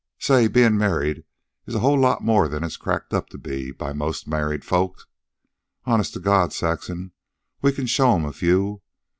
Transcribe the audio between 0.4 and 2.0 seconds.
bein' married is a whole